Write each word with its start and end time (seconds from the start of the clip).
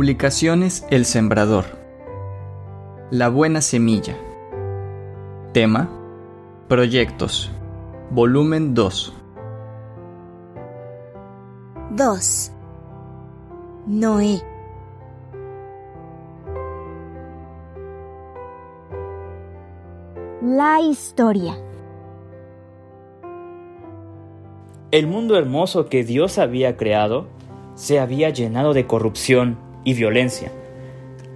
Publicaciones 0.00 0.86
El 0.88 1.04
Sembrador. 1.04 1.66
La 3.10 3.28
Buena 3.28 3.60
Semilla. 3.60 4.16
Tema. 5.52 5.90
Proyectos. 6.68 7.52
Volumen 8.10 8.72
2. 8.72 9.12
2. 11.90 12.52
Noé. 13.88 14.40
La 20.40 20.80
historia. 20.80 21.58
El 24.92 25.06
mundo 25.08 25.36
hermoso 25.36 25.90
que 25.90 26.04
Dios 26.04 26.38
había 26.38 26.78
creado 26.78 27.26
se 27.74 28.00
había 28.00 28.30
llenado 28.30 28.72
de 28.72 28.86
corrupción 28.86 29.68
y 29.84 29.94
violencia. 29.94 30.50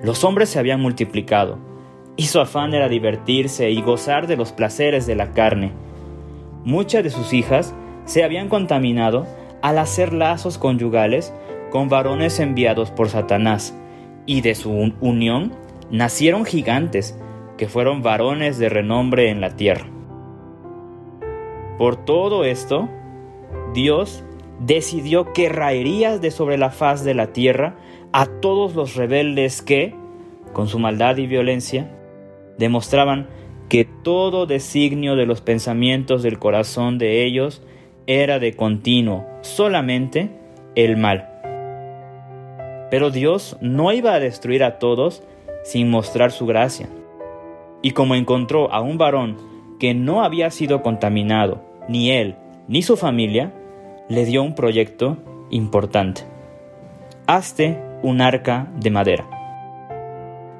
Los 0.03 0.25
hombres 0.25 0.49
se 0.49 0.59
habían 0.59 0.81
multiplicado, 0.81 1.59
y 2.17 2.25
su 2.25 2.41
afán 2.41 2.75
era 2.75 2.89
divertirse 2.89 3.71
y 3.71 3.83
gozar 3.83 4.27
de 4.27 4.37
los 4.37 4.53
placeres 4.53 5.07
de 5.07 5.15
la 5.15 5.33
carne. 5.33 5.73
Muchas 6.65 7.03
de 7.03 7.11
sus 7.11 7.33
hijas 7.33 7.75
se 8.05 8.23
habían 8.23 8.49
contaminado 8.49 9.27
al 9.63 9.79
hacer 9.79 10.13
lazos 10.13 10.59
conyugales 10.59 11.33
con 11.71 11.89
varones 11.89 12.39
enviados 12.39 12.91
por 12.91 13.09
Satanás, 13.09 13.75
y 14.27 14.41
de 14.41 14.55
su 14.55 14.93
unión 15.01 15.53
nacieron 15.91 16.45
gigantes, 16.45 17.19
que 17.57 17.69
fueron 17.69 18.03
varones 18.03 18.59
de 18.59 18.69
renombre 18.69 19.31
en 19.31 19.41
la 19.41 19.57
tierra. 19.57 19.87
Por 21.79 21.97
todo 21.97 22.45
esto, 22.45 22.89
Dios 23.75 24.25
decidió 24.61 25.33
que 25.33 25.49
raería 25.49 26.19
de 26.19 26.31
sobre 26.31 26.59
la 26.59 26.71
faz 26.71 27.05
de 27.05 27.15
la 27.15 27.33
tierra 27.33 27.77
a 28.13 28.27
todos 28.27 28.75
los 28.75 28.95
rebeldes 28.95 29.63
que, 29.63 29.95
con 30.53 30.69
su 30.69 30.79
maldad 30.79 31.17
y 31.17 31.27
violencia, 31.27 31.91
demostraban 32.59 33.29
que 33.69 33.85
todo 33.85 34.47
designio 34.47 35.17
de 35.17 35.27
los 35.27 35.41
pensamientos 35.41 36.23
del 36.23 36.39
corazón 36.39 36.99
de 36.99 37.25
ellos 37.25 37.63
era 38.07 38.39
de 38.39 38.55
continuo, 38.55 39.27
solamente 39.41 40.31
el 40.75 40.97
mal. 40.97 41.31
Pero 42.91 43.11
Dios 43.11 43.57
no 43.61 43.93
iba 43.93 44.15
a 44.15 44.21
destruir 44.21 44.63
a 44.63 44.79
todos 44.79 45.23
sin 45.65 45.91
mostrar 45.91 46.31
su 46.31 46.47
gracia. 46.47 46.89
Y 47.83 47.91
como 47.91 48.15
encontró 48.15 48.71
a 48.73 48.81
un 48.81 48.99
varón 48.99 49.37
que 49.81 49.95
no 49.95 50.23
había 50.23 50.51
sido 50.51 50.83
contaminado, 50.83 51.63
ni 51.89 52.11
él, 52.11 52.37
ni 52.69 52.83
su 52.83 52.97
familia, 52.97 53.53
le 54.09 54.25
dio 54.27 54.43
un 54.43 54.55
proyecto 54.55 55.17
importante. 55.51 56.23
Hazte 57.27 57.79
un 58.03 58.21
arca 58.21 58.71
de 58.77 58.91
madera. 58.91 59.27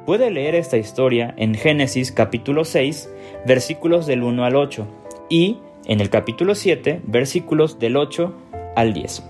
Puede 0.07 0.31
leer 0.31 0.55
esta 0.55 0.77
historia 0.77 1.35
en 1.37 1.55
Génesis 1.55 2.11
capítulo 2.11 2.65
6, 2.65 3.11
versículos 3.47 4.07
del 4.07 4.23
1 4.23 4.45
al 4.45 4.57
8 4.57 4.87
y 5.29 5.59
en 5.87 6.01
el 6.01 6.09
capítulo 6.09 6.55
7, 6.55 7.03
versículos 7.05 7.79
del 7.79 7.97
8 7.97 8.35
al 8.77 8.95
10. 8.95 9.23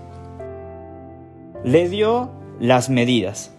Le 1.63 1.89
dio 1.89 2.31
las 2.59 2.89
medidas. 2.89 3.53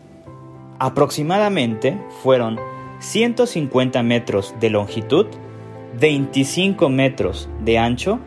Aproximadamente 0.79 1.99
fueron 2.23 2.59
150 3.01 4.03
metros 4.03 4.55
de 4.61 4.71
longitud, 4.71 5.27
25 6.01 6.89
metros 6.89 7.49
de 7.63 7.79
ancho 7.79 8.21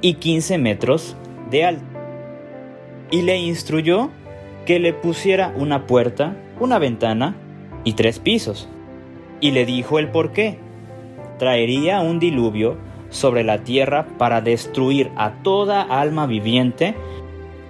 y 0.00 0.14
15 0.14 0.58
metros 0.58 1.16
de 1.50 1.64
alto. 1.64 1.84
Y 3.10 3.22
le 3.22 3.38
instruyó 3.38 4.10
que 4.64 4.78
le 4.78 4.92
pusiera 4.92 5.52
una 5.56 5.86
puerta, 5.86 6.36
una 6.60 6.78
ventana 6.78 7.36
y 7.84 7.92
tres 7.92 8.18
pisos. 8.18 8.68
Y 9.40 9.52
le 9.52 9.64
dijo 9.64 9.98
el 9.98 10.08
por 10.08 10.32
qué. 10.32 10.58
Traería 11.38 12.00
un 12.00 12.18
diluvio 12.18 12.76
sobre 13.10 13.44
la 13.44 13.58
tierra 13.58 14.06
para 14.18 14.40
destruir 14.40 15.10
a 15.16 15.42
toda 15.42 15.82
alma 15.82 16.26
viviente 16.26 16.94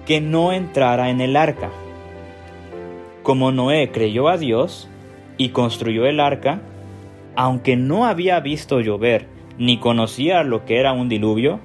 que 0.05 0.21
no 0.21 0.53
entrara 0.53 1.09
en 1.09 1.21
el 1.21 1.35
arca. 1.35 1.69
Como 3.23 3.51
Noé 3.51 3.91
creyó 3.91 4.29
a 4.29 4.37
Dios 4.37 4.89
y 5.37 5.49
construyó 5.49 6.05
el 6.05 6.19
arca, 6.19 6.61
aunque 7.35 7.75
no 7.75 8.05
había 8.05 8.39
visto 8.39 8.79
llover 8.79 9.27
ni 9.57 9.79
conocía 9.79 10.43
lo 10.43 10.65
que 10.65 10.79
era 10.79 10.93
un 10.93 11.09
diluvio, 11.09 11.59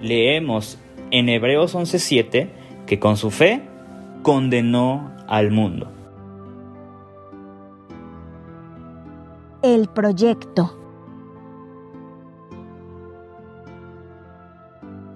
leemos 0.00 0.78
en 1.14 1.28
Hebreos 1.28 1.76
11:7 1.76 2.48
que 2.86 2.98
con 2.98 3.16
su 3.16 3.30
fe 3.30 3.62
condenó 4.22 5.12
al 5.28 5.52
mundo. 5.52 5.88
El 9.62 9.86
proyecto. 9.88 10.76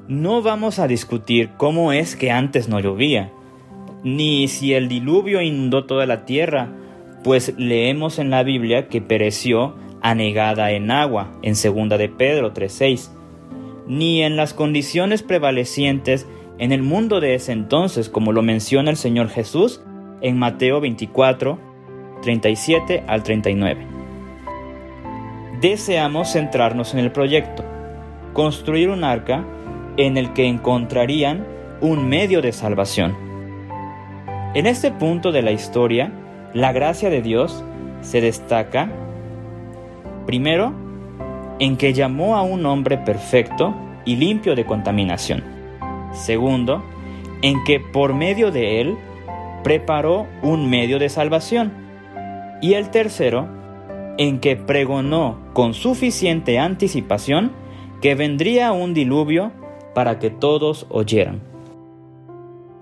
No 0.07 0.41
vamos 0.41 0.79
a 0.79 0.87
discutir 0.87 1.51
cómo 1.57 1.93
es 1.93 2.15
que 2.15 2.31
antes 2.31 2.69
no 2.69 2.79
llovía, 2.79 3.33
ni 4.05 4.47
si 4.47 4.75
el 4.75 4.89
diluvio 4.89 5.43
inundó 5.43 5.85
toda 5.85 6.07
la 6.07 6.25
tierra, 6.25 6.69
pues 7.25 7.55
leemos 7.59 8.21
en 8.21 8.31
la 8.31 8.45
Biblia 8.45 8.89
que 8.89 9.03
pereció 9.03 9.75
anegada 10.01 10.71
en 10.71 10.93
agua, 10.93 11.33
en 11.43 11.55
2 11.55 11.99
de 11.99 12.09
Pedro 12.09 12.53
3:6 12.53 13.18
ni 13.89 14.23
en 14.23 14.37
las 14.37 14.55
condiciones 14.55 15.23
prevalecientes 15.23 16.27
en 16.59 16.73
el 16.73 16.83
mundo 16.83 17.21
de 17.21 17.35
ese 17.35 17.53
entonces, 17.53 18.09
como 18.09 18.33
lo 18.33 18.43
menciona 18.43 18.91
el 18.91 18.97
Señor 18.97 19.29
Jesús 19.29 19.81
en 20.21 20.39
Mateo 20.39 20.81
24, 20.81 21.59
37 22.23 23.05
al 23.07 23.23
39. 23.23 23.87
Deseamos 25.61 26.33
centrarnos 26.33 26.95
en 26.95 27.01
el 27.01 27.11
proyecto, 27.11 27.65
construir 28.33 28.91
un 28.91 29.05
arca 29.05 29.45
en 29.97 30.17
el 30.17 30.33
que 30.33 30.47
encontrarían 30.47 31.47
un 31.81 32.09
medio 32.09 32.43
de 32.43 32.53
salvación. 32.53 33.17
En 34.55 34.67
este 34.67 34.91
punto 34.91 35.33
de 35.33 35.43
la 35.43 35.53
historia, 35.53 36.13
la 36.55 36.73
gracia 36.73 37.11
de 37.11 37.23
Dios 37.23 37.65
se 38.01 38.21
destaca, 38.21 38.91
primero, 40.27 40.73
en 41.59 41.77
que 41.77 41.93
llamó 41.93 42.37
a 42.37 42.43
un 42.43 42.67
hombre 42.67 42.99
perfecto 42.99 43.75
y 44.05 44.17
limpio 44.17 44.55
de 44.55 44.65
contaminación. 44.65 45.43
Segundo, 46.13 46.83
en 47.43 47.63
que 47.65 47.81
por 47.81 48.15
medio 48.15 48.51
de 48.51 48.81
él 48.81 48.97
preparó 49.63 50.27
un 50.43 50.71
medio 50.71 50.99
de 50.99 51.09
salvación. 51.09 51.73
Y 52.61 52.75
el 52.75 52.91
tercero, 52.91 53.49
en 54.19 54.41
que 54.41 54.57
pregonó 54.57 55.39
con 55.53 55.75
suficiente 55.75 56.59
anticipación 56.59 57.53
que 58.01 58.15
vendría 58.15 58.73
un 58.73 58.95
diluvio 58.95 59.53
para 59.95 60.19
que 60.19 60.31
todos 60.31 60.87
oyeran. 60.89 61.41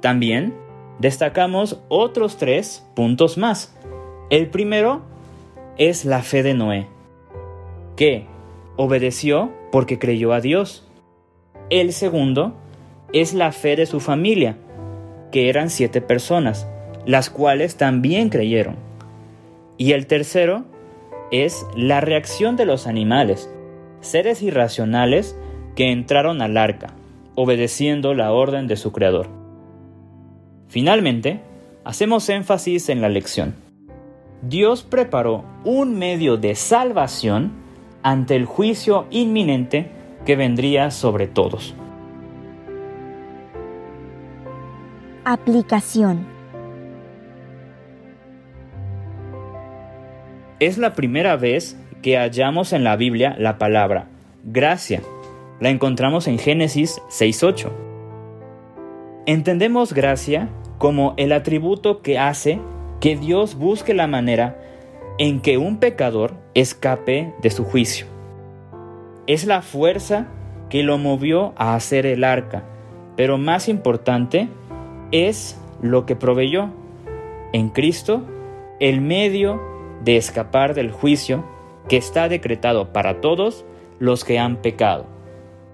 También 0.00 0.54
destacamos 0.98 1.80
otros 1.88 2.36
tres 2.36 2.86
puntos 2.94 3.38
más. 3.38 3.76
El 4.30 4.48
primero 4.48 5.02
es 5.78 6.04
la 6.04 6.22
fe 6.22 6.42
de 6.42 6.54
Noé, 6.54 6.86
que 7.96 8.26
obedeció 8.76 9.52
porque 9.72 9.98
creyó 9.98 10.32
a 10.32 10.40
Dios. 10.40 10.86
El 11.70 11.92
segundo 11.92 12.54
es 13.12 13.34
la 13.34 13.52
fe 13.52 13.76
de 13.76 13.86
su 13.86 14.00
familia, 14.00 14.56
que 15.32 15.48
eran 15.48 15.70
siete 15.70 16.00
personas, 16.00 16.68
las 17.04 17.30
cuales 17.30 17.76
también 17.76 18.28
creyeron. 18.28 18.76
Y 19.78 19.92
el 19.92 20.06
tercero 20.06 20.64
es 21.30 21.66
la 21.74 22.00
reacción 22.00 22.56
de 22.56 22.66
los 22.66 22.86
animales, 22.86 23.50
seres 24.00 24.42
irracionales 24.42 25.36
que 25.74 25.90
entraron 25.90 26.40
al 26.40 26.56
arca, 26.56 26.94
obedeciendo 27.34 28.14
la 28.14 28.32
orden 28.32 28.66
de 28.66 28.76
su 28.76 28.92
creador. 28.92 29.28
Finalmente, 30.68 31.40
hacemos 31.84 32.28
énfasis 32.28 32.88
en 32.88 33.00
la 33.00 33.08
lección. 33.08 33.54
Dios 34.42 34.82
preparó 34.82 35.44
un 35.64 35.98
medio 35.98 36.36
de 36.36 36.54
salvación 36.54 37.65
ante 38.06 38.36
el 38.36 38.44
juicio 38.44 39.08
inminente 39.10 39.90
que 40.24 40.36
vendría 40.36 40.92
sobre 40.92 41.26
todos. 41.26 41.74
Aplicación. 45.24 46.24
Es 50.60 50.78
la 50.78 50.94
primera 50.94 51.34
vez 51.34 51.76
que 52.00 52.16
hallamos 52.16 52.72
en 52.72 52.84
la 52.84 52.94
Biblia 52.94 53.34
la 53.40 53.58
palabra 53.58 54.06
gracia. 54.44 55.02
La 55.58 55.70
encontramos 55.70 56.28
en 56.28 56.38
Génesis 56.38 57.02
6.8. 57.08 57.72
Entendemos 59.26 59.92
gracia 59.92 60.48
como 60.78 61.14
el 61.16 61.32
atributo 61.32 62.02
que 62.02 62.20
hace 62.20 62.60
que 63.00 63.16
Dios 63.16 63.56
busque 63.56 63.94
la 63.94 64.06
manera 64.06 64.60
en 65.18 65.40
que 65.40 65.58
un 65.58 65.78
pecador 65.78 66.34
escape 66.54 67.34
de 67.40 67.50
su 67.50 67.64
juicio. 67.64 68.06
Es 69.26 69.46
la 69.46 69.62
fuerza 69.62 70.26
que 70.68 70.82
lo 70.82 70.98
movió 70.98 71.52
a 71.56 71.74
hacer 71.74 72.06
el 72.06 72.24
arca, 72.24 72.64
pero 73.16 73.38
más 73.38 73.68
importante 73.68 74.48
es 75.12 75.58
lo 75.80 76.06
que 76.06 76.16
proveyó. 76.16 76.70
En 77.52 77.70
Cristo 77.70 78.22
el 78.78 79.00
medio 79.00 79.60
de 80.04 80.16
escapar 80.16 80.74
del 80.74 80.90
juicio 80.90 81.44
que 81.88 81.96
está 81.96 82.28
decretado 82.28 82.92
para 82.92 83.20
todos 83.20 83.64
los 83.98 84.24
que 84.24 84.38
han 84.38 84.56
pecado. 84.56 85.06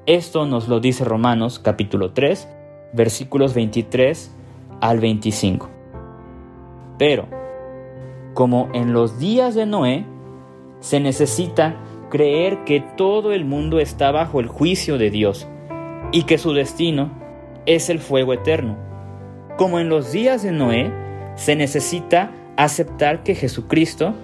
Esto 0.06 0.46
nos 0.46 0.68
lo 0.68 0.78
dice 0.78 1.04
Romanos 1.04 1.58
capítulo 1.58 2.12
3, 2.12 2.48
versículos 2.92 3.54
23 3.54 4.34
al 4.80 5.00
25. 5.00 5.68
Pero, 6.98 7.41
como 8.34 8.70
en 8.72 8.92
los 8.92 9.18
días 9.18 9.54
de 9.54 9.66
Noé, 9.66 10.04
se 10.80 11.00
necesita 11.00 11.76
creer 12.10 12.64
que 12.64 12.80
todo 12.96 13.32
el 13.32 13.44
mundo 13.44 13.78
está 13.78 14.10
bajo 14.10 14.40
el 14.40 14.48
juicio 14.48 14.98
de 14.98 15.10
Dios 15.10 15.46
y 16.12 16.24
que 16.24 16.38
su 16.38 16.52
destino 16.52 17.10
es 17.66 17.90
el 17.90 17.98
fuego 17.98 18.32
eterno. 18.32 18.76
Como 19.56 19.80
en 19.80 19.88
los 19.88 20.12
días 20.12 20.42
de 20.42 20.52
Noé, 20.52 20.90
se 21.36 21.56
necesita 21.56 22.32
aceptar 22.56 23.22
que 23.22 23.34
Jesucristo, 23.34 24.14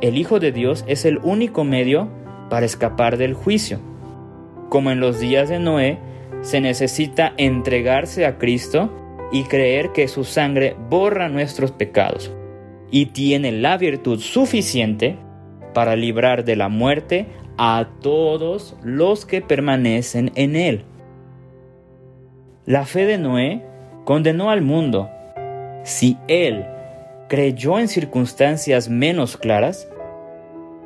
el 0.00 0.16
Hijo 0.16 0.40
de 0.40 0.52
Dios, 0.52 0.84
es 0.86 1.04
el 1.04 1.18
único 1.18 1.64
medio 1.64 2.08
para 2.50 2.66
escapar 2.66 3.16
del 3.16 3.34
juicio. 3.34 3.80
Como 4.70 4.90
en 4.90 5.00
los 5.00 5.20
días 5.20 5.48
de 5.48 5.58
Noé, 5.58 5.98
se 6.40 6.60
necesita 6.60 7.32
entregarse 7.36 8.26
a 8.26 8.38
Cristo 8.38 8.90
y 9.30 9.44
creer 9.44 9.92
que 9.92 10.08
su 10.08 10.24
sangre 10.24 10.74
borra 10.88 11.28
nuestros 11.28 11.72
pecados 11.72 12.30
y 12.90 13.06
tiene 13.06 13.52
la 13.52 13.76
virtud 13.76 14.20
suficiente 14.20 15.16
para 15.74 15.96
librar 15.96 16.44
de 16.44 16.56
la 16.56 16.68
muerte 16.68 17.26
a 17.56 17.88
todos 18.00 18.76
los 18.82 19.26
que 19.26 19.42
permanecen 19.42 20.32
en 20.34 20.56
él. 20.56 20.84
La 22.66 22.84
fe 22.84 23.06
de 23.06 23.18
Noé 23.18 23.62
condenó 24.04 24.50
al 24.50 24.62
mundo. 24.62 25.10
Si 25.84 26.16
él 26.28 26.66
creyó 27.28 27.78
en 27.78 27.88
circunstancias 27.88 28.88
menos 28.88 29.36
claras, 29.36 29.88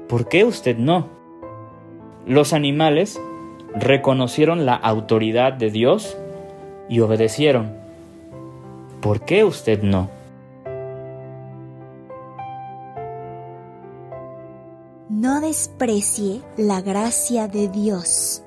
¿por 0.09 0.29
qué 0.29 0.45
usted 0.45 0.77
no? 0.77 1.09
Los 2.27 2.53
animales 2.53 3.21
reconocieron 3.75 4.67
la 4.67 4.75
autoridad 4.75 5.53
de 5.53 5.71
Dios 5.71 6.17
y 6.89 7.01
obedecieron. 7.01 7.73
¿Por 9.01 9.25
qué 9.25 9.45
usted 9.45 9.83
no? 9.83 10.09
Desprecie 15.53 16.41
la 16.57 16.81
gracia 16.81 17.47
de 17.47 17.69
Dios. 17.69 18.43